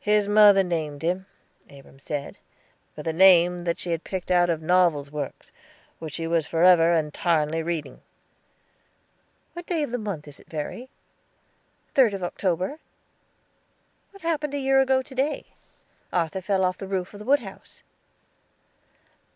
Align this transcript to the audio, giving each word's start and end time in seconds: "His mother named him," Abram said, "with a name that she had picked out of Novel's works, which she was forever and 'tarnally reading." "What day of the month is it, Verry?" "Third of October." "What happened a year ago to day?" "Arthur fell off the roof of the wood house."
"His 0.00 0.26
mother 0.26 0.64
named 0.64 1.02
him," 1.02 1.26
Abram 1.70 2.00
said, 2.00 2.38
"with 2.96 3.06
a 3.06 3.12
name 3.12 3.62
that 3.62 3.78
she 3.78 3.92
had 3.92 4.02
picked 4.02 4.32
out 4.32 4.50
of 4.50 4.60
Novel's 4.60 5.08
works, 5.12 5.52
which 6.00 6.14
she 6.14 6.26
was 6.26 6.48
forever 6.48 6.92
and 6.92 7.14
'tarnally 7.14 7.62
reading." 7.62 8.00
"What 9.52 9.66
day 9.66 9.84
of 9.84 9.92
the 9.92 9.98
month 9.98 10.26
is 10.26 10.40
it, 10.40 10.48
Verry?" 10.50 10.90
"Third 11.94 12.12
of 12.12 12.24
October." 12.24 12.80
"What 14.10 14.22
happened 14.22 14.52
a 14.54 14.58
year 14.58 14.80
ago 14.80 15.00
to 15.00 15.14
day?" 15.14 15.44
"Arthur 16.12 16.40
fell 16.40 16.64
off 16.64 16.78
the 16.78 16.88
roof 16.88 17.14
of 17.14 17.20
the 17.20 17.24
wood 17.24 17.38
house." 17.38 17.84